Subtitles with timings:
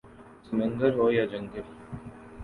[0.45, 1.65] سمندر ہو یا جنگل